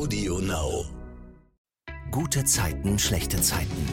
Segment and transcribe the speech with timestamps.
[0.00, 0.86] Audio Now.
[2.10, 3.86] Gute Zeiten, schlechte Zeiten.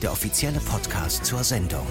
[0.00, 1.84] Der offizielle Podcast zur Sendung.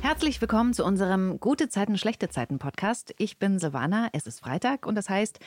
[0.00, 3.14] Herzlich willkommen zu unserem Gute Zeiten, schlechte Zeiten Podcast.
[3.18, 5.38] Ich bin Silvana, es ist Freitag und das heißt,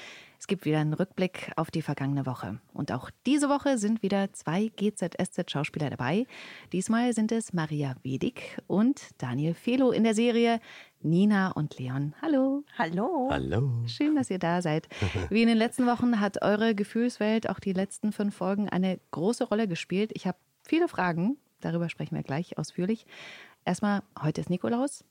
[0.41, 2.59] es gibt wieder einen Rückblick auf die vergangene Woche.
[2.73, 6.25] Und auch diese Woche sind wieder zwei GZSZ-Schauspieler dabei.
[6.73, 10.59] Diesmal sind es Maria Wedig und Daniel Felo in der Serie
[10.99, 12.15] Nina und Leon.
[12.23, 12.63] Hallo.
[12.75, 13.29] Hallo.
[13.29, 13.69] Hallo.
[13.85, 14.87] Schön, dass ihr da seid.
[15.29, 19.43] Wie in den letzten Wochen hat eure Gefühlswelt auch die letzten fünf Folgen eine große
[19.43, 20.09] Rolle gespielt.
[20.15, 23.05] Ich habe viele Fragen, darüber sprechen wir gleich ausführlich.
[23.63, 25.05] Erstmal, heute ist Nikolaus.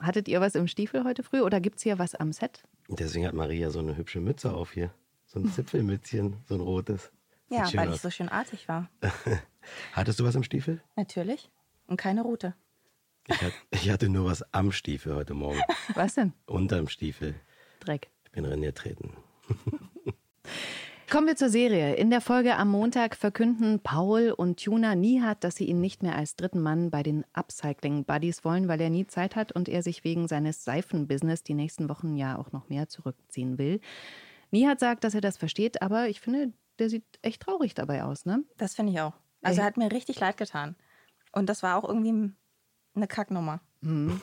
[0.00, 2.62] Hattet ihr was im Stiefel heute früh oder gibt es hier was am Set?
[2.88, 4.92] Deswegen hat Maria so eine hübsche Mütze auf hier.
[5.26, 7.12] So ein Zipfelmützchen, so ein rotes.
[7.48, 7.96] Sieht Ja, weil aus.
[7.96, 8.88] ich so schön artig war.
[9.92, 10.82] Hattest du was im Stiefel?
[10.96, 11.50] Natürlich.
[11.86, 12.54] Und keine Route.
[13.26, 15.60] Ich hatte, ich hatte nur was am Stiefel heute Morgen.
[15.94, 16.34] Was denn?
[16.44, 17.34] Unterm Stiefel.
[17.80, 18.10] Dreck.
[18.24, 19.12] Ich bin reingetreten.
[21.10, 21.94] Kommen wir zur Serie.
[21.94, 26.16] In der Folge am Montag verkünden Paul und Tuna Nihat, dass sie ihn nicht mehr
[26.16, 29.82] als dritten Mann bei den Upcycling Buddies wollen, weil er nie Zeit hat und er
[29.82, 33.80] sich wegen seines Seifenbusiness die nächsten Wochen ja auch noch mehr zurückziehen will.
[34.50, 38.24] Nihat sagt, dass er das versteht, aber ich finde, der sieht echt traurig dabei aus,
[38.24, 38.42] ne?
[38.56, 39.14] Das finde ich auch.
[39.42, 40.74] Also er hat mir richtig leid getan.
[41.32, 42.32] Und das war auch irgendwie
[42.94, 43.60] eine Kacknummer.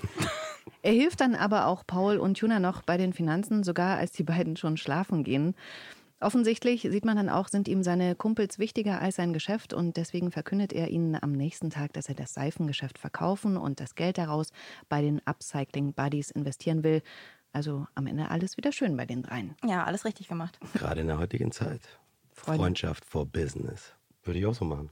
[0.83, 4.23] Er hilft dann aber auch Paul und Tuna noch bei den Finanzen, sogar als die
[4.23, 5.55] beiden schon schlafen gehen.
[6.21, 10.31] Offensichtlich sieht man dann auch, sind ihm seine Kumpels wichtiger als sein Geschäft und deswegen
[10.31, 14.51] verkündet er ihnen am nächsten Tag, dass er das Seifengeschäft verkaufen und das Geld daraus
[14.87, 17.01] bei den Upcycling Buddies investieren will.
[17.53, 19.55] Also am Ende alles wieder schön bei den dreien.
[19.65, 20.59] Ja, alles richtig gemacht.
[20.75, 21.81] Gerade in der heutigen Zeit.
[22.33, 22.61] Freunde.
[22.61, 23.95] Freundschaft for Business.
[24.23, 24.91] Würde ich auch so machen.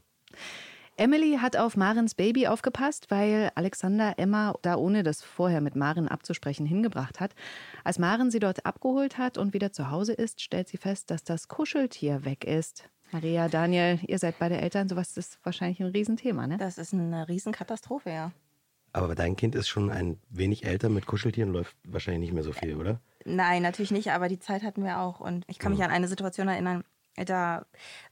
[1.00, 6.09] Emily hat auf Marins Baby aufgepasst, weil Alexander Emma da ohne das vorher mit Maren
[6.09, 7.36] abzusprechen hingebracht hat.
[7.86, 11.23] Als Maren sie dort abgeholt hat und wieder zu Hause ist, stellt sie fest, dass
[11.23, 12.89] das Kuscheltier weg ist.
[13.14, 16.58] Maria, Daniel, ihr seid beide Eltern, sowas ist wahrscheinlich ein Riesenthema, ne?
[16.58, 18.32] Das ist eine Riesenkatastrophe, ja.
[18.92, 22.52] Aber dein Kind ist schon ein wenig älter mit Kuscheltieren, läuft wahrscheinlich nicht mehr so
[22.52, 22.99] viel, oder?
[23.23, 25.21] Nein, natürlich nicht, aber die Zeit hatten wir auch.
[25.21, 26.83] Und ich kann mich an eine Situation erinnern,
[27.15, 27.65] da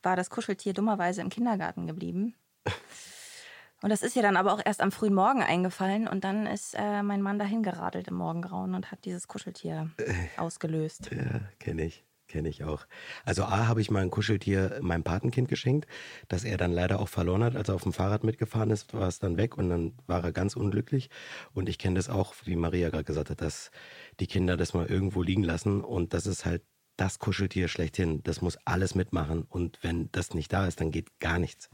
[0.04, 2.34] war das Kuscheltier dummerweise im Kindergarten geblieben.
[3.84, 6.74] Und das ist ihr dann aber auch erst am frühen Morgen eingefallen und dann ist
[6.74, 9.92] äh, mein Mann dahin geradelt im Morgengrauen und hat dieses Kuscheltier
[10.38, 11.12] ausgelöst.
[11.12, 12.04] Ja, kenne ich.
[12.28, 12.86] Kenne ich auch.
[13.24, 15.88] Also A habe ich mal ein Kuscheltier meinem Patenkind geschenkt,
[16.28, 17.56] das er dann leider auch verloren hat.
[17.56, 20.34] Als er auf dem Fahrrad mitgefahren ist, war es dann weg und dann war er
[20.34, 21.10] ganz unglücklich.
[21.54, 23.72] Und ich kenne das auch, wie Maria gerade gesagt hat, dass
[24.20, 26.64] die Kinder das mal irgendwo liegen lassen und das ist halt
[26.98, 28.22] das Kuscheltier schlechthin.
[28.24, 31.70] Das muss alles mitmachen und wenn das nicht da ist, dann geht gar nichts.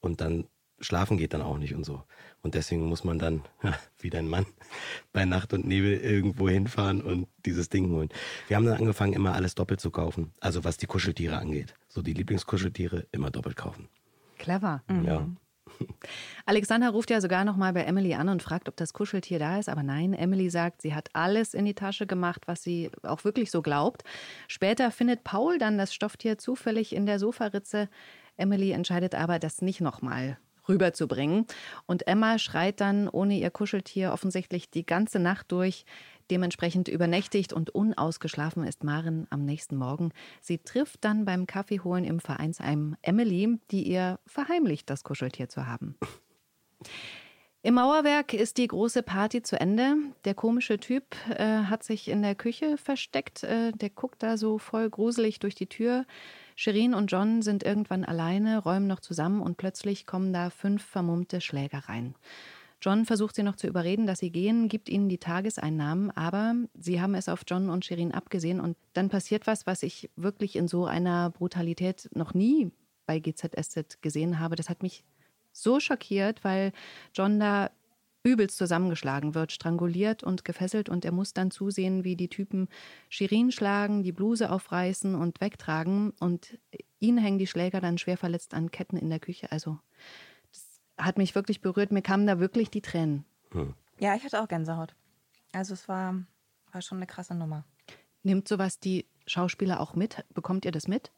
[0.00, 0.46] Und dann
[0.80, 2.02] schlafen geht dann auch nicht und so.
[2.42, 4.46] Und deswegen muss man dann, ja, wie dein Mann,
[5.12, 8.08] bei Nacht und Nebel irgendwo hinfahren und dieses Ding holen.
[8.48, 10.32] Wir haben dann angefangen, immer alles doppelt zu kaufen.
[10.40, 11.74] Also was die Kuscheltiere angeht.
[11.88, 13.88] So die Lieblingskuscheltiere immer doppelt kaufen.
[14.38, 14.82] Clever.
[15.04, 15.28] Ja.
[16.46, 19.58] Alexander ruft ja sogar noch mal bei Emily an und fragt, ob das Kuscheltier da
[19.58, 19.68] ist.
[19.68, 23.50] Aber nein, Emily sagt, sie hat alles in die Tasche gemacht, was sie auch wirklich
[23.50, 24.02] so glaubt.
[24.48, 27.88] Später findet Paul dann das Stofftier zufällig in der Sofaritze.
[28.40, 31.46] Emily entscheidet aber, das nicht noch mal rüberzubringen.
[31.86, 35.84] Und Emma schreit dann ohne ihr Kuscheltier offensichtlich die ganze Nacht durch.
[36.30, 40.12] Dementsprechend übernächtigt und unausgeschlafen ist Maren am nächsten Morgen.
[40.40, 45.96] Sie trifft dann beim Kaffeeholen im Vereinsheim Emily, die ihr verheimlicht, das Kuscheltier zu haben.
[47.62, 49.96] Im Mauerwerk ist die große Party zu Ende.
[50.24, 53.42] Der komische Typ äh, hat sich in der Küche versteckt.
[53.42, 56.06] Äh, der guckt da so voll gruselig durch die Tür.
[56.56, 61.40] Shirin und John sind irgendwann alleine, räumen noch zusammen und plötzlich kommen da fünf vermummte
[61.40, 62.14] Schläger rein.
[62.82, 67.00] John versucht sie noch zu überreden, dass sie gehen, gibt ihnen die Tageseinnahmen, aber sie
[67.00, 70.66] haben es auf John und Shirin abgesehen und dann passiert was, was ich wirklich in
[70.66, 72.70] so einer Brutalität noch nie
[73.04, 74.56] bei GZSZ gesehen habe.
[74.56, 75.04] Das hat mich
[75.52, 76.72] so schockiert, weil
[77.14, 77.70] John da
[78.22, 82.68] übelst zusammengeschlagen wird, stranguliert und gefesselt und er muss dann zusehen, wie die Typen
[83.08, 86.58] Shirin schlagen, die Bluse aufreißen und wegtragen und
[86.98, 89.50] ihn hängen die Schläger dann schwer verletzt an Ketten in der Küche.
[89.50, 89.78] Also
[90.50, 91.92] das hat mich wirklich berührt.
[91.92, 93.24] Mir kamen da wirklich die Tränen.
[93.98, 94.94] Ja, ich hatte auch Gänsehaut.
[95.52, 96.14] Also es war,
[96.72, 97.64] war schon eine krasse Nummer.
[98.22, 100.24] Nimmt sowas die Schauspieler auch mit?
[100.34, 101.10] Bekommt ihr das mit?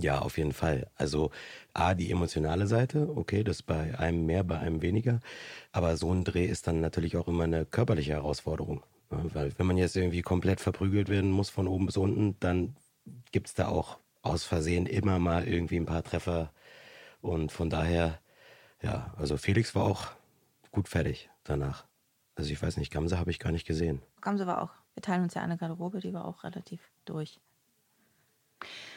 [0.00, 0.88] Ja, auf jeden Fall.
[0.94, 1.30] Also
[1.74, 5.20] A, die emotionale Seite, okay, das bei einem mehr, bei einem weniger.
[5.72, 8.84] Aber so ein Dreh ist dann natürlich auch immer eine körperliche Herausforderung.
[9.10, 12.76] Ja, weil wenn man jetzt irgendwie komplett verprügelt werden muss von oben bis unten, dann
[13.32, 16.52] gibt's da auch aus Versehen immer mal irgendwie ein paar Treffer.
[17.20, 18.20] Und von daher,
[18.82, 20.06] ja, also Felix war auch
[20.70, 21.86] gut fertig danach.
[22.36, 24.00] Also ich weiß nicht, Gamse habe ich gar nicht gesehen.
[24.20, 24.70] Gamse war auch.
[24.94, 27.40] Wir teilen uns ja eine Garderobe, die war auch relativ durch.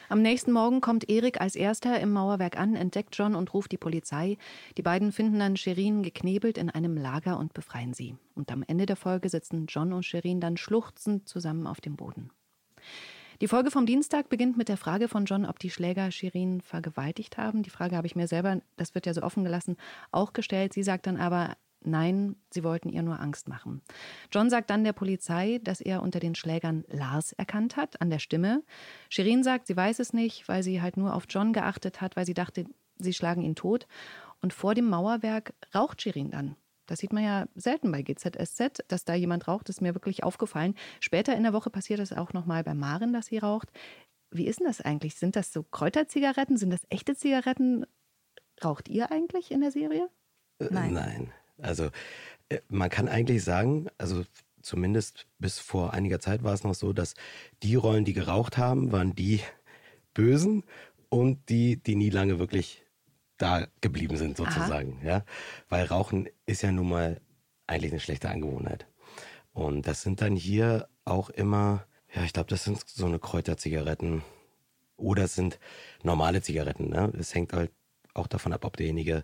[0.10, 3.78] Am nächsten Morgen kommt Erik als erster im Mauerwerk an, entdeckt John und ruft die
[3.78, 4.38] Polizei.
[4.78, 8.16] Die beiden finden dann Sherin geknebelt in einem Lager und befreien sie.
[8.36, 12.30] Und am Ende der Folge sitzen John und Sherin dann schluchzend zusammen auf dem Boden.
[13.42, 17.38] Die Folge vom Dienstag beginnt mit der Frage von John, ob die Schläger Shirin vergewaltigt
[17.38, 17.64] haben.
[17.64, 19.78] Die Frage habe ich mir selber, das wird ja so offen gelassen,
[20.12, 20.74] auch gestellt.
[20.74, 23.82] Sie sagt dann aber, Nein, sie wollten ihr nur Angst machen.
[24.32, 28.20] John sagt dann der Polizei, dass er unter den Schlägern Lars erkannt hat, an der
[28.20, 28.64] Stimme.
[29.10, 32.26] Shirin sagt, sie weiß es nicht, weil sie halt nur auf John geachtet hat, weil
[32.26, 32.66] sie dachte,
[33.00, 33.88] sie schlagen ihn tot.
[34.42, 36.56] Und vor dem Mauerwerk raucht Shirin dann.
[36.86, 40.24] Das sieht man ja selten bei GZSZ, dass da jemand raucht, das ist mir wirklich
[40.24, 40.76] aufgefallen.
[41.00, 43.70] Später in der Woche passiert es auch nochmal bei Maren, dass sie raucht.
[44.30, 45.16] Wie ist denn das eigentlich?
[45.16, 46.58] Sind das so Kräuterzigaretten?
[46.58, 47.86] Sind das echte Zigaretten?
[48.64, 50.10] Raucht ihr eigentlich in der Serie?
[50.60, 50.94] Nein.
[50.94, 51.34] Nein.
[51.62, 51.90] Also
[52.50, 54.24] äh, man kann eigentlich sagen, also
[54.62, 57.16] zumindest bis vor einiger Zeit war es noch so, dass
[57.64, 59.42] die Rollen, die geraucht haben, waren die
[60.14, 60.64] Bösen
[61.10, 62.86] und die, die nie lange wirklich
[63.38, 65.02] da geblieben sind, sozusagen.
[65.04, 65.26] Ja?
[65.70, 67.22] Weil Rauchen ist ja nun mal
[67.68, 68.86] eigentlich eine schlechte Angewohnheit.
[69.54, 74.22] Und das sind dann hier auch immer, ja, ich glaube, das sind so eine Kräuterzigaretten
[74.96, 75.60] oder es sind
[76.04, 76.90] normale Zigaretten.
[76.90, 77.12] Ne?
[77.18, 77.72] Es hängt halt
[78.14, 79.24] auch davon ab, ob derjenige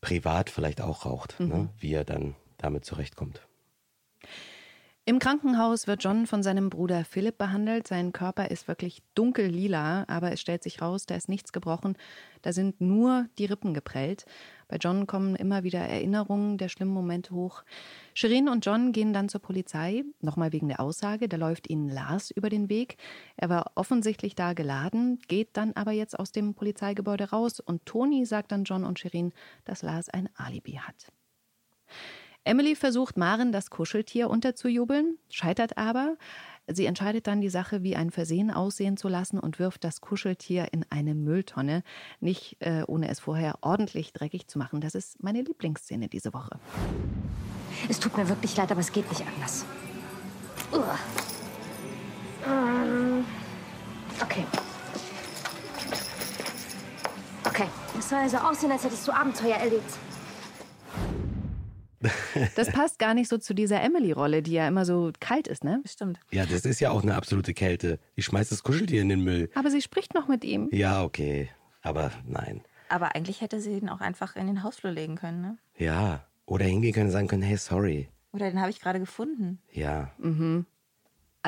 [0.00, 1.46] privat vielleicht auch raucht, ne?
[1.46, 1.52] mhm.
[1.52, 1.68] ne?
[1.78, 3.46] wie er dann damit zurechtkommt.
[5.08, 7.88] Im Krankenhaus wird John von seinem Bruder Philipp behandelt.
[7.88, 11.96] Sein Körper ist wirklich dunkel lila, aber es stellt sich raus, da ist nichts gebrochen.
[12.42, 14.26] Da sind nur die Rippen geprellt.
[14.68, 17.62] Bei John kommen immer wieder Erinnerungen der schlimmen Momente hoch.
[18.12, 21.28] Shirin und John gehen dann zur Polizei, nochmal wegen der Aussage.
[21.28, 22.98] Da läuft ihnen Lars über den Weg.
[23.36, 28.26] Er war offensichtlich da geladen, geht dann aber jetzt aus dem Polizeigebäude raus und Toni
[28.26, 29.32] sagt dann John und Shirin,
[29.64, 31.10] dass Lars ein Alibi hat.
[32.44, 36.16] Emily versucht Maren das Kuscheltier unterzujubeln, scheitert aber.
[36.70, 40.68] Sie entscheidet dann, die Sache wie ein Versehen aussehen zu lassen und wirft das Kuscheltier
[40.72, 41.82] in eine Mülltonne,
[42.20, 44.80] nicht äh, ohne es vorher ordentlich dreckig zu machen.
[44.80, 46.58] Das ist meine Lieblingsszene diese Woche.
[47.88, 49.64] Es tut mir wirklich leid, aber es geht nicht anders.
[50.72, 50.98] Uah.
[52.46, 53.24] Ähm,
[54.22, 54.44] okay.
[57.44, 57.66] Okay.
[57.98, 60.07] Es soll also aussehen, als hättest du Abenteuer erlebt.
[62.56, 65.82] Das passt gar nicht so zu dieser Emily-Rolle, die ja immer so kalt ist, ne?
[65.86, 66.20] Stimmt.
[66.30, 67.98] Ja, das ist ja auch eine absolute Kälte.
[68.16, 69.50] Die schmeißt das Kuscheltier in den Müll.
[69.54, 70.68] Aber sie spricht noch mit ihm.
[70.72, 71.50] Ja, okay.
[71.82, 72.62] Aber nein.
[72.88, 75.58] Aber eigentlich hätte sie ihn auch einfach in den Hausflur legen können, ne?
[75.76, 76.24] Ja.
[76.46, 78.08] Oder hingehen können und sagen können, hey, sorry.
[78.32, 79.60] Oder den habe ich gerade gefunden.
[79.72, 80.12] Ja.
[80.18, 80.66] Mhm.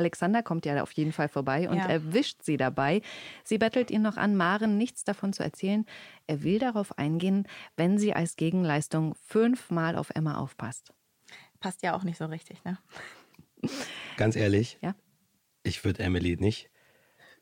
[0.00, 1.86] Alexander kommt ja auf jeden Fall vorbei und ja.
[1.86, 3.02] erwischt sie dabei.
[3.44, 5.84] Sie bettelt ihn noch an, Maren nichts davon zu erzählen.
[6.26, 10.92] Er will darauf eingehen, wenn sie als Gegenleistung fünfmal auf Emma aufpasst.
[11.60, 12.78] Passt ja auch nicht so richtig, ne?
[14.16, 14.94] Ganz ehrlich, ja?
[15.62, 16.70] ich würde Emily nicht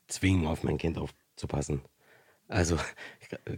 [0.07, 1.81] zwingen, auf mein Kind aufzupassen.
[2.47, 2.77] Also,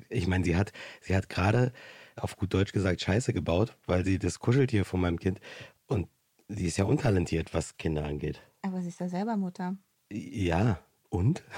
[0.10, 1.74] ich meine, sie hat, sie hat gerade
[2.16, 5.40] auf gut Deutsch gesagt Scheiße gebaut, weil sie das Kuscheltier von meinem Kind
[5.88, 6.08] und
[6.48, 8.42] sie ist ja untalentiert, was Kinder angeht.
[8.62, 9.78] Aber sie ist ja selber Mutter.
[10.12, 10.80] Ja,
[11.10, 11.44] und?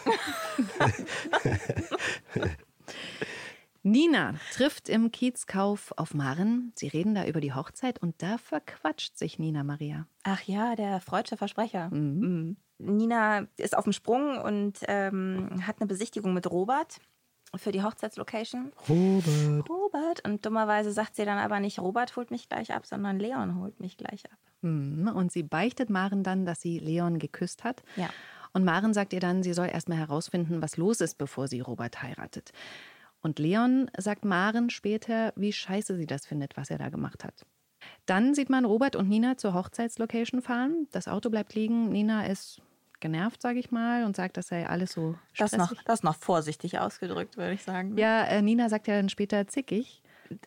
[3.84, 6.72] Nina trifft im Kiezkauf auf Maren.
[6.76, 10.08] Sie reden da über die Hochzeit und da verquatscht sich Nina Maria.
[10.24, 11.90] Ach ja, der freudsche Versprecher.
[11.90, 12.56] Mhm.
[12.78, 17.00] Nina ist auf dem Sprung und ähm, hat eine Besichtigung mit Robert
[17.56, 18.72] für die Hochzeitslocation.
[18.90, 19.70] Robert.
[19.70, 20.28] Robert.
[20.28, 23.80] Und dummerweise sagt sie dann aber nicht, Robert holt mich gleich ab, sondern Leon holt
[23.80, 24.38] mich gleich ab.
[24.62, 25.08] Mhm.
[25.08, 27.84] Und sie beichtet Maren dann, dass sie Leon geküsst hat.
[27.96, 28.10] Ja.
[28.54, 32.02] Und Maren sagt ihr dann, sie soll erstmal herausfinden, was los ist, bevor sie Robert
[32.02, 32.52] heiratet.
[33.22, 37.46] Und Leon sagt Maren später, wie scheiße sie das findet, was er da gemacht hat.
[38.06, 40.88] Dann sieht man Robert und Nina zur Hochzeitslocation fahren.
[40.92, 41.90] Das Auto bleibt liegen.
[41.90, 42.62] Nina ist
[43.04, 45.60] genervt, sage ich mal, und sagt, das sei alles so stressig.
[45.60, 47.96] Das noch, das noch vorsichtig ausgedrückt, würde ich sagen.
[47.98, 50.02] Ja, äh, Nina sagt ja dann später zickig.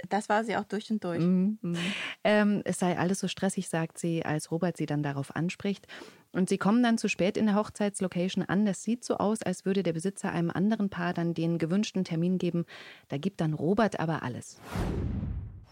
[0.08, 1.20] Das war sie auch durch und durch.
[1.20, 1.58] Mhm.
[1.60, 1.78] Mhm.
[2.24, 5.86] Ähm, es sei alles so stressig, sagt sie, als Robert sie dann darauf anspricht.
[6.32, 8.64] Und sie kommen dann zu spät in der Hochzeitslocation an.
[8.64, 12.38] Das sieht so aus, als würde der Besitzer einem anderen Paar dann den gewünschten Termin
[12.38, 12.64] geben.
[13.08, 14.58] Da gibt dann Robert aber alles.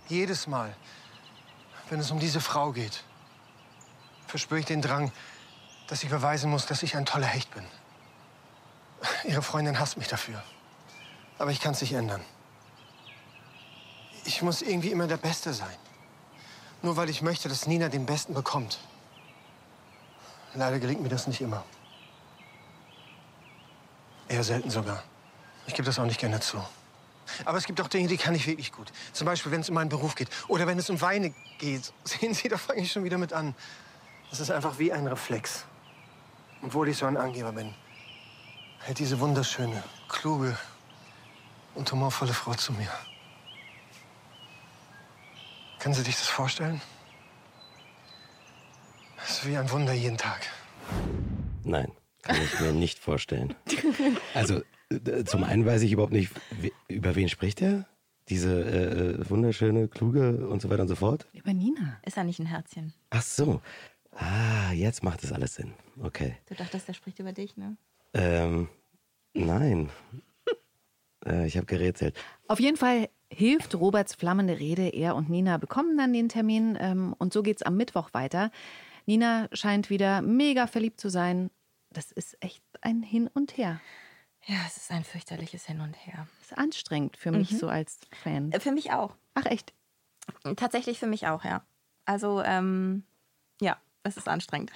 [0.08, 0.76] Jedes Mal,
[1.88, 3.04] wenn es um diese Frau geht,
[4.26, 5.10] verspüre ich den Drang,
[5.88, 7.64] dass ich beweisen muss, dass ich ein toller Hecht bin.
[9.24, 10.42] Ihre Freundin hasst mich dafür.
[11.38, 12.22] Aber ich kann es nicht ändern.
[14.24, 15.76] Ich muss irgendwie immer der Beste sein.
[16.82, 18.78] Nur weil ich möchte, dass Nina den Besten bekommt.
[20.54, 21.64] Leider gelingt mir das nicht immer.
[24.28, 25.02] Eher selten sogar.
[25.66, 26.64] Ich gebe das auch nicht gerne zu.
[27.44, 28.92] Aber es gibt auch Dinge, die kann ich wirklich gut.
[29.12, 30.28] Zum Beispiel, wenn es um meinen Beruf geht.
[30.48, 31.92] Oder wenn es um Weine geht.
[32.04, 33.54] Sehen Sie, da fange ich schon wieder mit an.
[34.30, 35.64] Das ist einfach wie ein Reflex.
[36.64, 37.74] Obwohl ich so ein Angeber bin,
[38.80, 40.56] hält diese wunderschöne, kluge
[41.74, 42.88] und humorvolle Frau zu mir.
[45.78, 46.80] Können Sie sich das vorstellen?
[49.22, 50.46] Es ist wie ein Wunder jeden Tag.
[51.64, 51.92] Nein,
[52.22, 53.54] kann ich mir nicht vorstellen.
[54.34, 56.30] Also äh, zum einen weiß ich überhaupt nicht,
[56.88, 57.86] über wen spricht er?
[58.28, 61.26] Diese äh, wunderschöne, kluge und so weiter und so fort?
[61.34, 62.00] Über Nina.
[62.04, 62.94] Ist er nicht ein Herzchen?
[63.10, 63.60] Ach so.
[64.16, 65.74] Ah, jetzt macht es alles Sinn.
[66.02, 66.36] Okay.
[66.46, 67.76] Du dachtest, der spricht über dich, ne?
[68.12, 68.68] Ähm,
[69.32, 69.90] nein.
[71.26, 72.16] äh, ich habe gerätselt.
[72.48, 74.88] Auf jeden Fall hilft Roberts flammende Rede.
[74.88, 78.50] Er und Nina bekommen dann den Termin ähm, und so geht's am Mittwoch weiter.
[79.06, 81.50] Nina scheint wieder mega verliebt zu sein.
[81.90, 83.80] Das ist echt ein Hin und Her.
[84.46, 86.26] Ja, es ist ein fürchterliches Hin und Her.
[86.40, 88.52] Ist anstrengend für mich so als Fan.
[88.52, 89.16] Äh, Für mich auch.
[89.34, 89.72] Ach echt?
[90.56, 91.66] Tatsächlich für mich auch, ja.
[92.04, 93.04] Also, ähm,
[93.60, 94.70] ja, es ist anstrengend.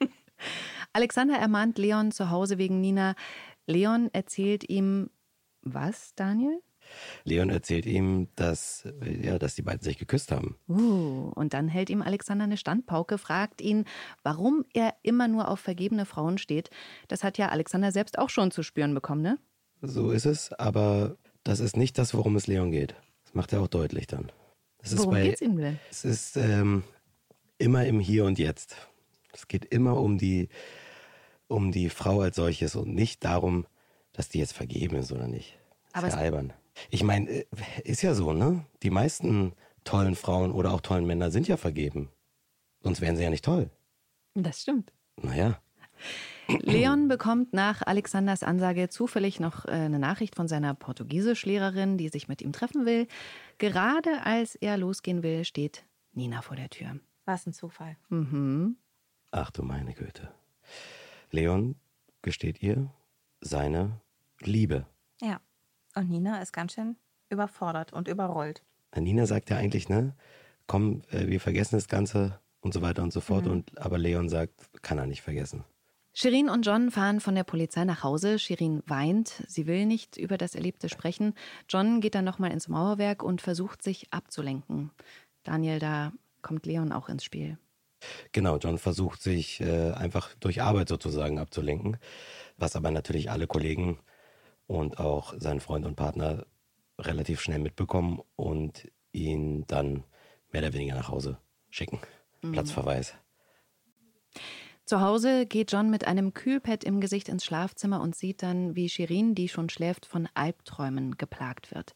[0.92, 3.14] Alexander ermahnt Leon zu Hause wegen Nina.
[3.66, 5.10] Leon erzählt ihm
[5.62, 6.60] was, Daniel?
[7.24, 10.56] Leon erzählt ihm, dass, ja, dass die beiden sich geküsst haben.
[10.68, 13.84] Uh, und dann hält ihm Alexander eine Standpauke, fragt ihn,
[14.22, 16.70] warum er immer nur auf vergebene Frauen steht.
[17.08, 19.38] Das hat ja Alexander selbst auch schon zu spüren bekommen, ne?
[19.82, 22.94] So ist es, aber das ist nicht das, worum es Leon geht.
[23.24, 24.32] Das macht er auch deutlich dann.
[24.78, 25.78] Das ist Worum bei, geht's ihm denn?
[25.90, 26.82] Es ist ähm,
[27.60, 28.76] immer im Hier und Jetzt.
[29.32, 30.48] Es geht immer um die,
[31.48, 33.66] um die Frau als solches und nicht darum,
[34.12, 35.58] dass die jetzt vergeben ist oder nicht.
[35.88, 36.52] Ist Aber ja es- albern.
[36.90, 37.44] Ich meine, äh,
[37.84, 38.64] ist ja so, ne?
[38.82, 39.52] Die meisten
[39.84, 42.10] tollen Frauen oder auch tollen Männer sind ja vergeben.
[42.82, 43.70] Sonst wären sie ja nicht toll.
[44.34, 44.92] Das stimmt.
[45.16, 45.60] Naja.
[46.48, 52.26] Leon bekommt nach Alexanders Ansage zufällig noch äh, eine Nachricht von seiner Portugiesischlehrerin, die sich
[52.28, 53.06] mit ihm treffen will.
[53.58, 56.98] Gerade als er losgehen will, steht Nina vor der Tür.
[57.30, 57.96] War es ein Zufall?
[58.08, 58.76] Mhm.
[59.30, 60.34] Ach du meine Güte.
[61.30, 61.76] Leon
[62.22, 62.90] gesteht ihr
[63.40, 64.00] seine
[64.40, 64.84] Liebe.
[65.20, 65.40] Ja.
[65.94, 66.96] Und Nina ist ganz schön
[67.28, 68.64] überfordert und überrollt.
[68.96, 70.16] Nina sagt ja eigentlich, ne,
[70.66, 73.46] komm, äh, wir vergessen das Ganze und so weiter und so fort.
[73.46, 75.62] Und aber Leon sagt, kann er nicht vergessen.
[76.12, 78.40] Shirin und John fahren von der Polizei nach Hause.
[78.40, 79.44] Shirin weint.
[79.46, 81.34] Sie will nicht über das Erlebte sprechen.
[81.68, 84.90] John geht dann nochmal ins Mauerwerk und versucht, sich abzulenken.
[85.44, 87.58] Daniel, da kommt Leon auch ins Spiel.
[88.32, 91.98] Genau, John versucht sich äh, einfach durch Arbeit sozusagen abzulenken,
[92.56, 93.98] was aber natürlich alle Kollegen
[94.66, 96.46] und auch sein Freund und Partner
[96.98, 100.04] relativ schnell mitbekommen und ihn dann
[100.50, 102.00] mehr oder weniger nach Hause schicken.
[102.40, 103.14] Platzverweis.
[104.86, 108.88] Zu Hause geht John mit einem Kühlpad im Gesicht ins Schlafzimmer und sieht dann, wie
[108.88, 111.94] Shirin, die schon schläft, von Albträumen geplagt wird.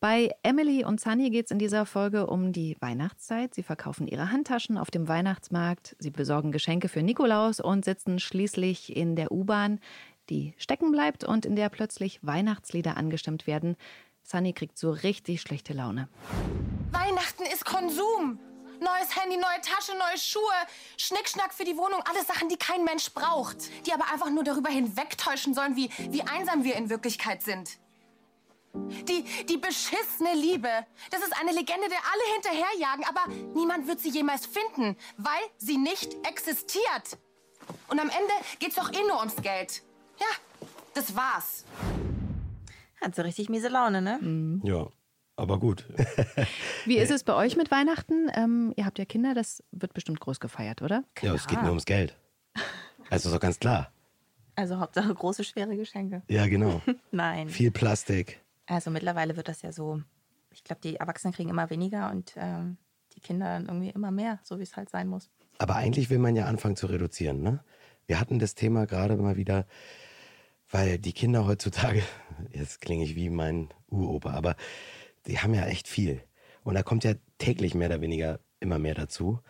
[0.00, 3.54] Bei Emily und Sunny geht es in dieser Folge um die Weihnachtszeit.
[3.54, 8.96] Sie verkaufen ihre Handtaschen auf dem Weihnachtsmarkt, sie besorgen Geschenke für Nikolaus und sitzen schließlich
[8.96, 9.78] in der U-Bahn,
[10.30, 13.76] die stecken bleibt und in der plötzlich Weihnachtslieder angestimmt werden.
[14.22, 16.08] Sunny kriegt so richtig schlechte Laune.
[16.92, 18.38] Weihnachten ist Konsum.
[18.80, 20.40] Neues Handy, neue Tasche, neue Schuhe,
[20.96, 23.58] Schnickschnack für die Wohnung, alles Sachen, die kein Mensch braucht.
[23.86, 27.79] Die aber einfach nur darüber hinwegtäuschen sollen, wie, wie einsam wir in Wirklichkeit sind.
[28.74, 30.68] Die, die beschissene Liebe.
[31.10, 35.76] Das ist eine Legende, der alle hinterherjagen, aber niemand wird sie jemals finden, weil sie
[35.76, 37.18] nicht existiert.
[37.88, 39.82] Und am Ende geht's doch eh nur ums Geld.
[40.18, 40.26] Ja,
[40.94, 41.64] das war's.
[43.00, 44.60] Hat so richtig miese Laune, ne?
[44.62, 44.88] Ja,
[45.36, 45.86] aber gut.
[46.84, 48.30] Wie ist es bei euch mit Weihnachten?
[48.34, 51.04] Ähm, ihr habt ja Kinder, das wird bestimmt groß gefeiert, oder?
[51.22, 52.16] ja, es geht nur ums Geld.
[53.08, 53.92] Also doch ganz klar.
[54.54, 56.22] Also Hauptsache große, schwere Geschenke.
[56.28, 56.82] Ja, genau.
[57.10, 57.48] Nein.
[57.48, 58.40] Viel Plastik.
[58.70, 60.00] Also mittlerweile wird das ja so.
[60.52, 62.76] Ich glaube, die Erwachsenen kriegen immer weniger und ähm,
[63.14, 65.28] die Kinder dann irgendwie immer mehr, so wie es halt sein muss.
[65.58, 67.64] Aber eigentlich will man ja anfangen zu reduzieren, ne?
[68.06, 69.66] Wir hatten das Thema gerade mal wieder,
[70.70, 72.02] weil die Kinder heutzutage,
[72.52, 74.56] jetzt klinge ich wie mein Uropa, aber
[75.26, 76.22] die haben ja echt viel.
[76.62, 79.40] Und da kommt ja täglich mehr oder weniger immer mehr dazu.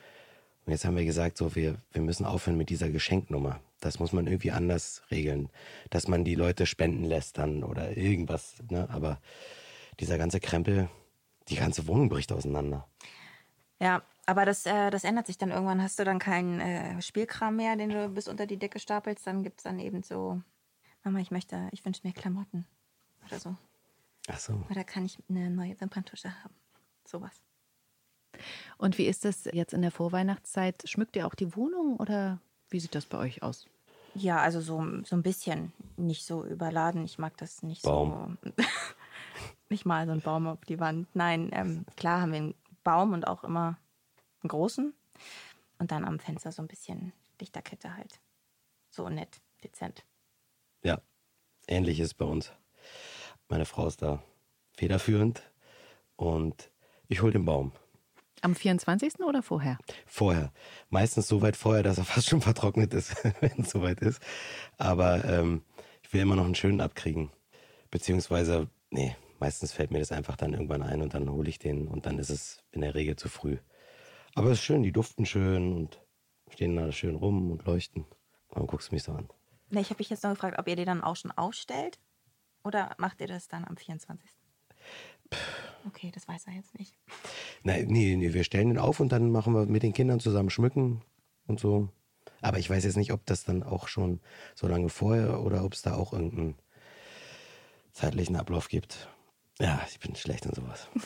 [0.65, 3.61] Und jetzt haben wir gesagt, so, wir, wir müssen aufhören mit dieser Geschenknummer.
[3.81, 5.49] Das muss man irgendwie anders regeln.
[5.91, 8.89] Dass man die Leute spenden lässt dann oder irgendwas, ne?
[8.91, 9.21] Aber
[9.99, 10.89] dieser ganze Krempel,
[11.49, 12.87] die ganze Wohnung bricht auseinander.
[13.81, 15.83] Ja, aber das, äh, das ändert sich dann irgendwann.
[15.83, 19.43] Hast du dann keinen äh, Spielkram mehr, den du bis unter die Decke stapelst, dann
[19.43, 20.41] gibt es dann eben so,
[21.03, 22.67] Mama, ich möchte, ich wünsche mir Klamotten
[23.27, 23.57] oder so.
[24.29, 24.63] Ach so.
[24.71, 26.55] Oder kann ich eine neue Wimperntusche haben?
[27.05, 27.43] Sowas.
[28.79, 30.89] Und wie ist das jetzt in der Vorweihnachtszeit?
[30.89, 32.41] Schmückt ihr auch die Wohnung oder
[32.71, 33.67] wie sieht das bei euch aus?
[34.15, 35.73] Ja, also so, so ein bisschen.
[35.97, 37.05] Nicht so überladen.
[37.05, 38.39] Ich mag das nicht Baum.
[38.43, 38.51] so.
[39.69, 41.09] nicht mal so ein Baum auf die Wand.
[41.15, 43.79] Nein, ähm, klar haben wir einen Baum und auch immer
[44.43, 44.93] einen großen.
[45.79, 48.21] Und dann am Fenster so ein bisschen Lichterkette halt.
[48.91, 50.05] So nett, dezent.
[50.83, 51.01] Ja.
[51.69, 52.53] ähnlich ist bei uns.
[53.49, 54.23] Meine Frau ist da
[54.73, 55.43] federführend
[56.17, 56.71] und
[57.09, 57.73] ich hole den Baum.
[58.43, 59.21] Am 24.
[59.21, 59.79] oder vorher?
[60.07, 60.53] Vorher.
[60.89, 64.23] Meistens so weit vorher, dass er fast schon vertrocknet ist, wenn es soweit ist.
[64.79, 65.63] Aber ähm,
[66.03, 67.31] ich will immer noch einen schönen abkriegen.
[67.91, 71.89] Beziehungsweise, nee, meistens fällt mir das einfach dann irgendwann ein und dann hole ich den
[71.89, 73.59] und dann ist es in der Regel zu früh.
[74.35, 76.01] Aber es ist schön, die duften schön und
[76.49, 78.07] stehen da schön rum und leuchten.
[78.51, 79.29] Warum guckst du mich so an?
[79.71, 81.99] Nee, ich habe mich jetzt noch gefragt, ob ihr die dann auch schon ausstellt
[82.65, 84.29] oder macht ihr das dann am 24.?
[85.87, 86.95] Okay, das weiß er jetzt nicht.
[87.63, 90.51] Nein, nee, nee, wir stellen den auf und dann machen wir mit den Kindern zusammen
[90.51, 91.03] schmücken
[91.47, 91.89] und so.
[92.41, 94.21] Aber ich weiß jetzt nicht, ob das dann auch schon
[94.55, 96.57] so lange vorher oder ob es da auch irgendeinen
[97.93, 99.09] zeitlichen Ablauf gibt.
[99.59, 100.89] Ja, ich bin schlecht in sowas.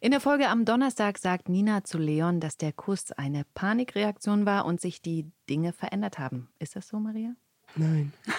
[0.00, 4.64] In der Folge am Donnerstag sagt Nina zu Leon, dass der Kuss eine Panikreaktion war
[4.64, 6.48] und sich die Dinge verändert haben.
[6.58, 7.34] Ist das so, Maria?
[7.76, 8.12] Nein.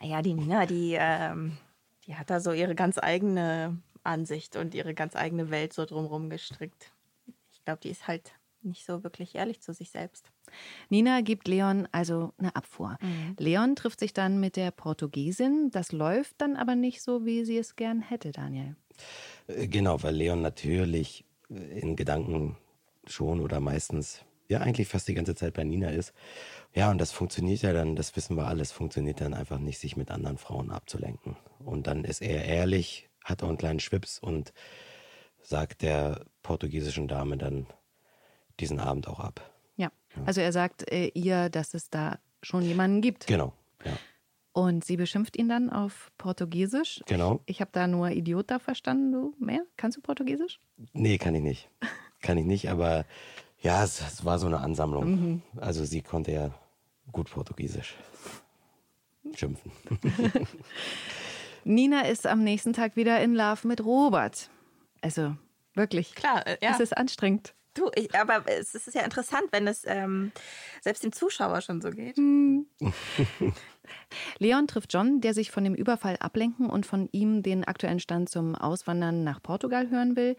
[0.00, 1.56] Naja, die Nina, die, ähm,
[2.04, 6.30] die hat da so ihre ganz eigene Ansicht und ihre ganz eigene Welt so drumherum
[6.30, 6.92] gestrickt.
[7.52, 8.34] Ich glaube, die ist halt
[8.64, 10.30] nicht so wirklich ehrlich zu sich selbst.
[10.88, 12.96] Nina gibt Leon also eine Abfuhr.
[13.00, 13.36] Mhm.
[13.38, 15.70] Leon trifft sich dann mit der Portugiesin.
[15.70, 18.76] Das läuft dann aber nicht so, wie sie es gern hätte, Daniel.
[19.46, 22.56] Äh, genau, weil Leon natürlich äh, in Gedanken
[23.06, 26.12] schon oder meistens, ja eigentlich fast die ganze Zeit bei Nina ist.
[26.74, 29.96] Ja, und das funktioniert ja dann, das wissen wir alles, funktioniert dann einfach nicht, sich
[29.96, 31.36] mit anderen Frauen abzulenken.
[31.64, 34.52] Und dann ist er ehrlich, hat auch einen kleinen Schwips und
[35.42, 37.66] sagt der portugiesischen Dame dann
[38.60, 39.50] diesen Abend auch ab.
[39.76, 39.90] Ja,
[40.24, 43.26] also er sagt äh, ihr, dass es da schon jemanden gibt.
[43.26, 43.52] Genau,
[43.84, 43.92] ja.
[44.52, 47.02] Und sie beschimpft ihn dann auf Portugiesisch.
[47.06, 47.40] Genau.
[47.46, 49.10] Ich, ich habe da nur Idiota verstanden.
[49.10, 49.62] Du mehr?
[49.76, 50.60] Kannst du Portugiesisch?
[50.92, 51.68] Nee, kann ich nicht.
[52.22, 53.04] kann ich nicht, aber
[53.60, 55.10] ja, es, es war so eine Ansammlung.
[55.10, 55.42] Mhm.
[55.56, 56.54] Also sie konnte ja
[57.10, 57.96] gut Portugiesisch
[59.34, 59.72] schimpfen.
[61.64, 64.50] Nina ist am nächsten Tag wieder in Love mit Robert.
[65.00, 65.36] Also
[65.74, 66.14] wirklich.
[66.14, 66.72] Klar, äh, ja.
[66.72, 67.54] Es ist anstrengend.
[67.74, 70.30] Du, ich, aber es ist ja interessant, wenn es ähm,
[70.80, 72.16] selbst dem Zuschauer schon so geht.
[74.38, 78.28] Leon trifft John, der sich von dem Überfall ablenken und von ihm den aktuellen Stand
[78.28, 80.36] zum Auswandern nach Portugal hören will.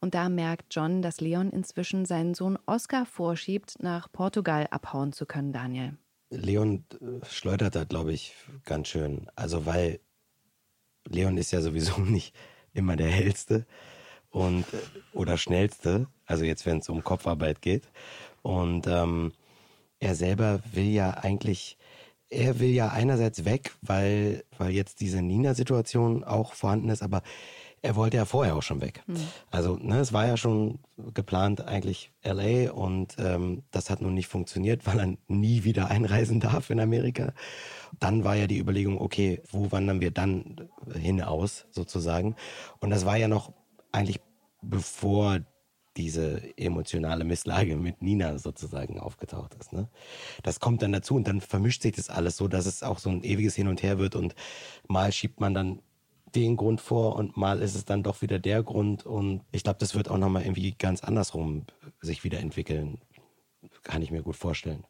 [0.00, 5.26] Und da merkt John, dass Leon inzwischen seinen Sohn Oscar vorschiebt, nach Portugal abhauen zu
[5.26, 5.98] können, Daniel.
[6.30, 9.30] Leon äh, schleudert da, glaube ich, ganz schön.
[9.36, 10.00] Also, weil
[11.08, 12.34] Leon ist ja sowieso nicht
[12.74, 13.66] immer der hellste
[14.30, 14.76] und äh,
[15.12, 16.06] oder schnellste.
[16.26, 17.88] Also jetzt, wenn es um Kopfarbeit geht.
[18.42, 19.32] Und ähm,
[20.00, 21.76] er selber will ja eigentlich,
[22.30, 27.22] er will ja einerseits weg, weil, weil jetzt diese Nina-Situation auch vorhanden ist, aber
[27.82, 29.02] er wollte ja vorher auch schon weg.
[29.06, 29.16] Mhm.
[29.50, 30.80] Also ne, es war ja schon
[31.14, 36.40] geplant eigentlich LA und ähm, das hat nun nicht funktioniert, weil er nie wieder einreisen
[36.40, 37.32] darf in Amerika.
[38.00, 42.36] Dann war ja die Überlegung, okay, wo wandern wir dann hinaus sozusagen?
[42.80, 43.52] Und das war ja noch
[43.92, 44.20] eigentlich
[44.62, 45.40] bevor
[45.98, 49.72] diese emotionale Misslage mit Nina sozusagen aufgetaucht ist.
[49.72, 49.88] Ne?
[50.42, 53.10] Das kommt dann dazu und dann vermischt sich das alles so, dass es auch so
[53.10, 54.34] ein ewiges Hin und Her wird und
[54.86, 55.80] mal schiebt man dann
[56.34, 59.78] den Grund vor und mal ist es dann doch wieder der Grund und ich glaube,
[59.78, 61.66] das wird auch nochmal irgendwie ganz andersrum
[62.00, 62.98] sich wieder entwickeln.
[63.82, 64.84] Kann ich mir gut vorstellen.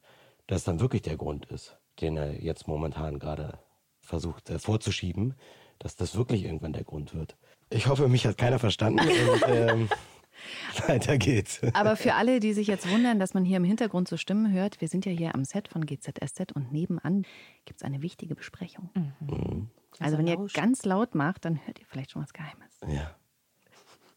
[0.46, 3.58] Dass dann wirklich der Grund ist, den er jetzt momentan gerade
[4.00, 5.34] versucht äh, vorzuschieben,
[5.78, 7.36] dass das wirklich irgendwann der Grund wird.
[7.70, 9.00] Ich hoffe, mich hat keiner verstanden.
[9.00, 9.88] und, ähm,
[10.86, 11.60] weiter geht's.
[11.74, 14.80] Aber für alle, die sich jetzt wundern, dass man hier im Hintergrund so Stimmen hört,
[14.80, 17.24] wir sind ja hier am Set von GZSZ und nebenan
[17.64, 18.90] gibt es eine wichtige Besprechung.
[18.94, 19.12] Mhm.
[19.20, 19.70] Mhm.
[20.00, 22.80] Also, wenn ihr ganz laut macht, dann hört ihr vielleicht schon was Geheimes.
[22.86, 23.10] Ja.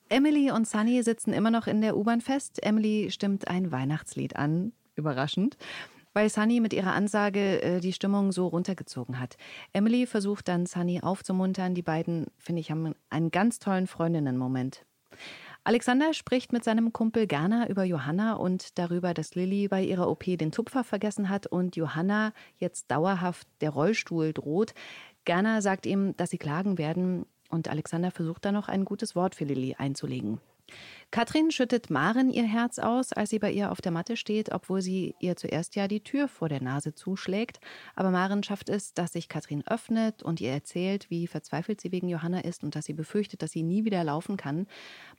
[0.10, 2.62] Emily und Sunny sitzen immer noch in der U-Bahn fest.
[2.64, 5.58] Emily stimmt ein Weihnachtslied an, überraschend,
[6.14, 9.38] weil Sunny mit ihrer Ansage äh, die Stimmung so runtergezogen hat.
[9.72, 11.76] Emily versucht dann Sunny aufzumuntern.
[11.76, 14.86] Die beiden, finde ich, haben einen ganz tollen Freundinnen-Moment.
[15.64, 20.24] Alexander spricht mit seinem Kumpel Gerner über Johanna und darüber, dass Lilly bei ihrer OP
[20.24, 24.74] den Tupfer vergessen hat und Johanna jetzt dauerhaft der Rollstuhl droht.
[25.26, 29.36] Gerner sagt ihm, dass sie klagen werden und Alexander versucht dann noch ein gutes Wort
[29.36, 30.40] für Lilly einzulegen.
[31.12, 34.82] Katrin schüttet Maren ihr Herz aus, als sie bei ihr auf der Matte steht, obwohl
[34.82, 37.60] sie ihr zuerst ja die Tür vor der Nase zuschlägt.
[37.96, 42.08] Aber Maren schafft es, dass sich Katrin öffnet und ihr erzählt, wie verzweifelt sie wegen
[42.08, 44.68] Johanna ist und dass sie befürchtet, dass sie nie wieder laufen kann.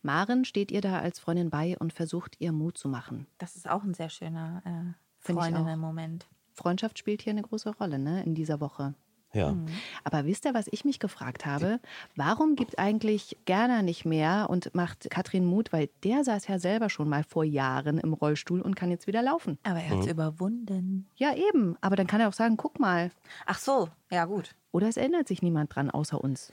[0.01, 3.27] Maren steht ihr da als Freundin bei und versucht, ihr Mut zu machen.
[3.39, 6.27] Das ist auch ein sehr schöner äh, Freundinnen-Moment.
[6.55, 8.95] Freundschaft spielt hier eine große Rolle ne, in dieser Woche.
[9.35, 9.57] Ja.
[10.05, 11.81] Aber wisst ihr, was ich mich gefragt habe?
[12.17, 15.73] Warum gibt eigentlich Gerner nicht mehr und macht Katrin Mut?
[15.73, 19.23] Weil der saß ja selber schon mal vor Jahren im Rollstuhl und kann jetzt wieder
[19.23, 19.59] laufen.
[19.63, 21.09] Aber er hat es überwunden.
[21.17, 21.77] Ja, eben.
[21.81, 23.11] Aber dann kann er auch sagen, guck mal.
[23.47, 24.55] Ach so, ja gut.
[24.71, 26.53] Oder es erinnert sich niemand dran außer uns.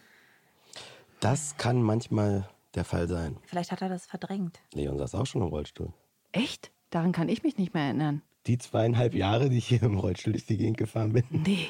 [1.20, 3.38] Das kann manchmal der Fall sein.
[3.46, 4.60] Vielleicht hat er das verdrängt.
[4.74, 5.92] Leon saß auch schon im Rollstuhl.
[6.32, 6.72] Echt?
[6.92, 8.22] Daran kann ich mich nicht mehr erinnern.
[8.48, 11.24] Die zweieinhalb Jahre, die ich hier im Rollstuhl durch die Gegend gefahren bin.
[11.30, 11.68] Nee.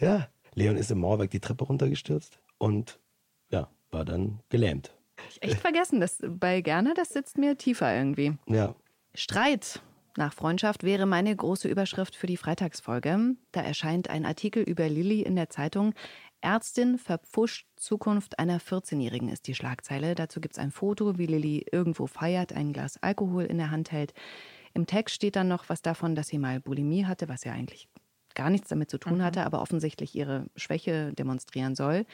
[0.00, 0.28] Ja.
[0.54, 2.98] Leon ist im Mauerwerk die Treppe runtergestürzt und
[3.50, 4.92] ja, war dann gelähmt.
[5.28, 6.00] Ich echt vergessen.
[6.00, 8.36] Das bei Gerner, das sitzt mir tiefer irgendwie.
[8.46, 8.74] Ja.
[9.14, 9.80] Streit
[10.16, 13.36] nach Freundschaft wäre meine große Überschrift für die Freitagsfolge.
[13.52, 15.94] Da erscheint ein Artikel über Lilly in der Zeitung.
[16.40, 20.14] Ärztin verpfuscht Zukunft einer 14-Jährigen ist die Schlagzeile.
[20.14, 23.92] Dazu gibt es ein Foto, wie Lilly irgendwo feiert, ein Glas Alkohol in der Hand
[23.92, 24.14] hält.
[24.72, 27.88] Im Text steht dann noch was davon, dass sie mal Bulimie hatte, was ja eigentlich
[28.40, 32.06] gar nichts damit zu tun hatte, aber offensichtlich ihre Schwäche demonstrieren soll.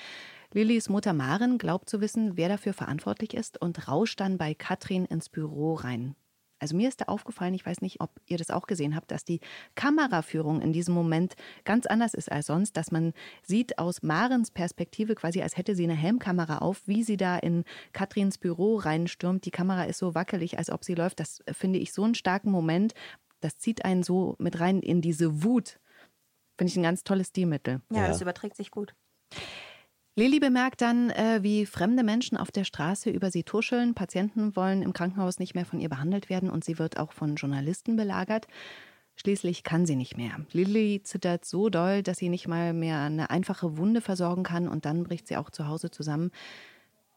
[0.53, 5.05] Lillys Mutter Maren glaubt zu wissen, wer dafür verantwortlich ist und rauscht dann bei Katrin
[5.05, 6.17] ins Büro rein.
[6.59, 9.25] Also mir ist da aufgefallen, ich weiß nicht, ob ihr das auch gesehen habt, dass
[9.25, 9.39] die
[9.77, 11.35] Kameraführung in diesem Moment
[11.65, 13.13] ganz anders ist als sonst, dass man
[13.45, 17.63] sieht aus Marens Perspektive quasi, als hätte sie eine Helmkamera auf, wie sie da in
[17.93, 19.45] Katrins Büro reinstürmt.
[19.45, 21.21] Die Kamera ist so wackelig, als ob sie läuft.
[21.21, 22.95] Das finde ich so einen starken Moment.
[23.41, 25.79] Das zieht einen so mit rein in diese Wut.
[26.59, 27.81] Finde ich ein ganz tolles Stilmittel.
[27.91, 28.09] Ja, Ja.
[28.09, 28.95] das überträgt sich gut.
[30.19, 33.95] Lilly bemerkt dann, äh, wie fremde Menschen auf der Straße über sie tuscheln.
[33.95, 37.37] Patienten wollen im Krankenhaus nicht mehr von ihr behandelt werden und sie wird auch von
[37.37, 38.47] Journalisten belagert.
[39.17, 40.41] Schließlich kann sie nicht mehr.
[40.53, 44.87] Lilly zittert so doll, dass sie nicht mal mehr eine einfache Wunde versorgen kann und
[44.87, 46.31] dann bricht sie auch zu Hause zusammen.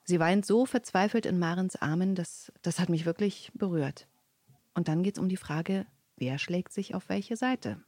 [0.04, 4.08] Sie weint so verzweifelt in Marens Armen, dass das hat mich wirklich berührt.
[4.73, 5.86] Und dann geht es um die Frage,
[6.17, 7.82] wer schlägt sich auf welche Seite?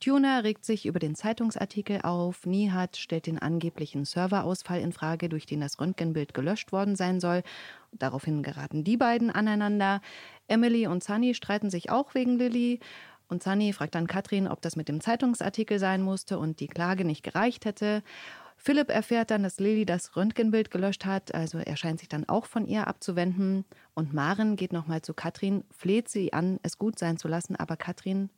[0.00, 2.46] Tuner regt sich über den Zeitungsartikel auf.
[2.46, 7.42] Nihat stellt den angeblichen Serverausfall in Frage, durch den das Röntgenbild gelöscht worden sein soll.
[7.92, 10.00] Daraufhin geraten die beiden aneinander.
[10.48, 12.80] Emily und Sunny streiten sich auch wegen Lilly.
[13.28, 17.04] Und Sunny fragt dann Katrin, ob das mit dem Zeitungsartikel sein musste und die Klage
[17.04, 18.02] nicht gereicht hätte.
[18.56, 22.46] Philipp erfährt dann, dass Lilly das Röntgenbild gelöscht hat, also er scheint sich dann auch
[22.46, 23.64] von ihr abzuwenden.
[23.94, 27.76] Und Maren geht nochmal zu Katrin, fleht sie an, es gut sein zu lassen, aber
[27.76, 28.30] Katrin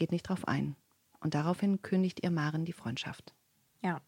[0.00, 0.74] geht nicht drauf ein.
[1.20, 3.34] Und daraufhin kündigt ihr Maren die Freundschaft.
[3.82, 4.00] Ja,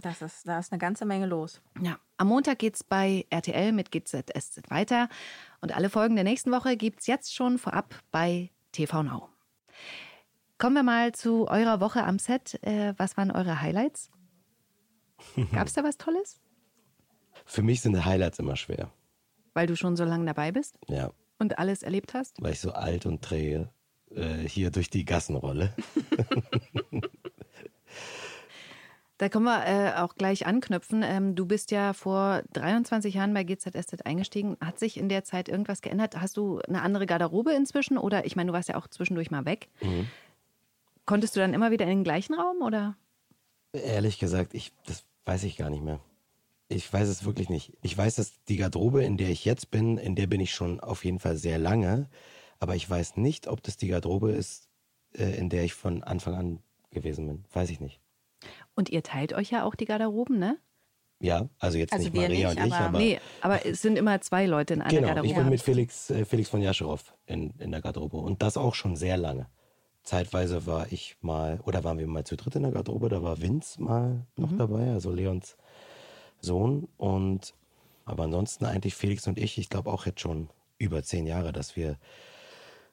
[0.00, 1.60] das ist, da ist eine ganze Menge los.
[1.80, 5.08] Ja, am Montag geht's bei RTL mit GZSZ weiter.
[5.60, 9.28] Und alle Folgen der nächsten Woche gibt's jetzt schon vorab bei TV Now.
[10.56, 12.58] Kommen wir mal zu eurer Woche am Set.
[12.64, 14.10] Äh, was waren eure Highlights?
[15.52, 16.40] Gab's da was Tolles?
[17.44, 18.90] Für mich sind Highlights immer schwer.
[19.54, 21.10] Weil du schon so lange dabei bist Ja.
[21.38, 22.40] und alles erlebt hast?
[22.40, 23.70] Weil ich so alt und träge
[24.14, 25.74] äh, hier durch die Gassen rolle.
[29.18, 31.02] Da können wir äh, auch gleich anknüpfen.
[31.02, 34.56] Ähm, du bist ja vor 23 Jahren bei GZSZ eingestiegen.
[34.60, 36.20] Hat sich in der Zeit irgendwas geändert?
[36.20, 37.98] Hast du eine andere Garderobe inzwischen?
[37.98, 39.68] Oder ich meine, du warst ja auch zwischendurch mal weg.
[41.04, 42.96] Konntest du dann immer wieder in den gleichen Raum oder?
[43.72, 45.98] Ehrlich gesagt, ich, das weiß ich gar nicht mehr.
[46.68, 47.72] Ich weiß es wirklich nicht.
[47.82, 50.78] Ich weiß, dass die Garderobe, in der ich jetzt bin, in der bin ich schon
[50.78, 52.08] auf jeden Fall sehr lange.
[52.60, 54.68] Aber ich weiß nicht, ob das die Garderobe ist,
[55.14, 56.58] äh, in der ich von Anfang an
[56.90, 57.44] gewesen bin.
[57.52, 58.00] Weiß ich nicht.
[58.74, 60.58] Und ihr teilt euch ja auch die Garderoben, ne?
[61.20, 62.98] Ja, also jetzt Also nicht Maria nicht, und ich, aber- aber.
[62.98, 65.28] nee, aber es sind immer zwei Leute in einer genau, Garderobe.
[65.28, 68.18] ich bin mit Felix, äh, Felix von Jascherow in, in der Garderobe.
[68.18, 69.48] Und das auch schon sehr lange.
[70.04, 73.42] Zeitweise war ich mal, oder waren wir mal zu dritt in der Garderobe, da war
[73.42, 74.58] Vince mal noch Mhm.
[74.58, 75.56] dabei, also Leons
[76.40, 76.88] Sohn.
[76.96, 77.52] Und
[78.04, 81.74] aber ansonsten eigentlich Felix und ich, ich glaube auch jetzt schon über zehn Jahre, dass
[81.76, 81.98] wir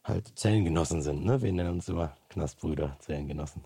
[0.05, 1.25] halt Zellengenossen sind.
[1.25, 1.41] Ne?
[1.41, 3.63] Wir nennen uns immer Knastbrüder, Zellengenossen.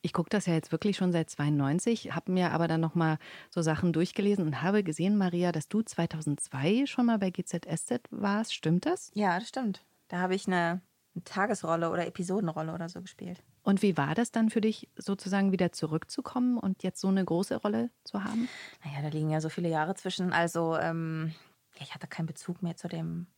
[0.00, 3.18] Ich gucke das ja jetzt wirklich schon seit 92, habe mir aber dann nochmal
[3.50, 8.54] so Sachen durchgelesen und habe gesehen, Maria, dass du 2002 schon mal bei GZSZ warst.
[8.54, 9.10] Stimmt das?
[9.14, 9.84] Ja, das stimmt.
[10.08, 10.82] Da habe ich eine,
[11.14, 13.42] eine Tagesrolle oder Episodenrolle oder so gespielt.
[13.62, 17.56] Und wie war das dann für dich, sozusagen wieder zurückzukommen und jetzt so eine große
[17.56, 18.48] Rolle zu haben?
[18.84, 20.32] Naja, da liegen ja so viele Jahre zwischen.
[20.32, 21.32] Also, ähm,
[21.78, 23.28] ich hatte keinen Bezug mehr zu, dem,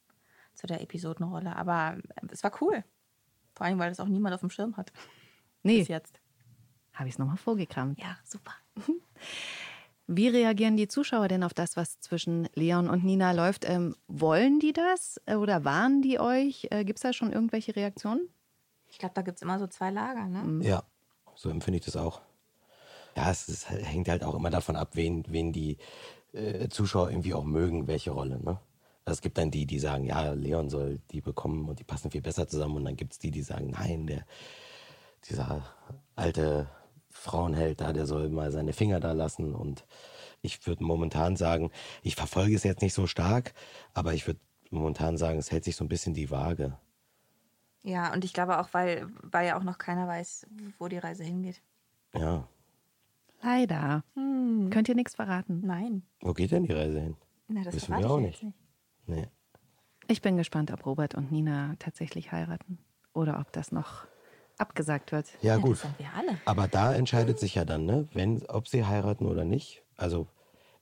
[0.54, 1.54] zu der Episodenrolle.
[1.56, 2.84] Aber äh, es war cool.
[3.54, 4.92] Vor allem, weil das auch niemand auf dem Schirm hat.
[5.62, 6.20] Nee, Bis jetzt.
[6.92, 7.98] habe ich es nochmal vorgekramt.
[8.00, 8.52] Ja, super.
[10.06, 13.64] Wie reagieren die Zuschauer denn auf das, was zwischen Leon und Nina läuft?
[13.66, 16.68] Ähm, wollen die das äh, oder warnen die euch?
[16.70, 18.28] Äh, Gibt es da schon irgendwelche Reaktionen?
[18.90, 20.62] Ich glaube, da gibt es immer so zwei Lager, ne?
[20.62, 20.82] Ja,
[21.34, 22.20] so empfinde ich das auch.
[23.16, 25.78] Ja, es ist, hängt halt auch immer davon ab, wen, wen die
[26.32, 28.40] äh, Zuschauer irgendwie auch mögen, welche Rolle.
[28.42, 28.60] Ne?
[29.04, 32.10] Also es gibt dann die, die sagen, ja, Leon soll die bekommen und die passen
[32.10, 32.76] viel besser zusammen.
[32.76, 34.24] Und dann gibt es die, die sagen, nein, der,
[35.28, 35.62] dieser
[36.16, 36.68] alte
[37.10, 39.54] Frauenheld da, der soll mal seine Finger da lassen.
[39.54, 39.84] Und
[40.40, 41.70] ich würde momentan sagen,
[42.02, 43.52] ich verfolge es jetzt nicht so stark,
[43.92, 44.40] aber ich würde
[44.70, 46.78] momentan sagen, es hält sich so ein bisschen die Waage.
[47.82, 50.46] Ja, und ich glaube auch, weil, weil ja auch noch keiner weiß,
[50.78, 51.60] wo die Reise hingeht.
[52.14, 52.48] Ja.
[53.42, 54.02] Leider.
[54.14, 54.70] Hm.
[54.70, 55.60] Könnt ihr nichts verraten?
[55.64, 56.02] Nein.
[56.20, 57.16] Wo geht denn die Reise hin?
[57.48, 58.42] Na, das Wissen wir auch ich nicht.
[58.42, 58.63] nicht.
[59.06, 59.28] Nee.
[60.08, 62.78] Ich bin gespannt, ob Robert und Nina tatsächlich heiraten
[63.12, 64.06] oder ob das noch
[64.58, 65.26] abgesagt wird.
[65.42, 65.72] Ja, Ja, gut.
[65.72, 66.38] Das sind wir alle.
[66.44, 69.82] Aber da entscheidet sich ja dann, ne, wenn, ob sie heiraten oder nicht.
[69.96, 70.28] Also,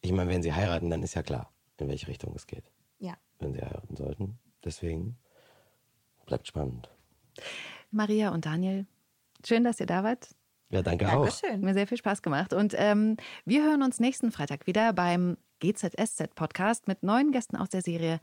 [0.00, 2.64] ich meine, wenn sie heiraten, dann ist ja klar, in welche Richtung es geht,
[2.98, 3.14] Ja.
[3.38, 4.38] wenn sie heiraten sollten.
[4.64, 5.16] Deswegen
[6.26, 6.90] bleibt spannend.
[7.90, 8.86] Maria und Daniel,
[9.46, 10.34] schön, dass ihr da wart.
[10.72, 11.28] Ja, danke auch.
[11.28, 11.60] Dankeschön.
[11.60, 12.54] Mir sehr viel Spaß gemacht.
[12.54, 17.82] Und ähm, wir hören uns nächsten Freitag wieder beim GZSZ-Podcast mit neuen Gästen aus der
[17.82, 18.20] Serie.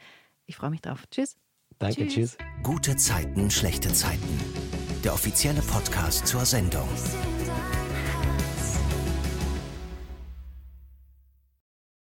[0.48, 1.04] Ich freue mich drauf.
[1.12, 1.38] Tschüss.
[1.78, 2.38] Danke, tschüss.
[2.64, 4.40] Gute Zeiten, schlechte Zeiten.
[5.04, 6.90] Der offizielle Podcast zur Sendung.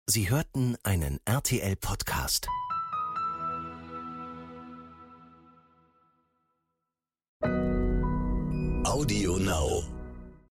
[0.08, 2.48] Sie hörten einen RTL-Podcast.
[8.84, 9.95] Audio Now.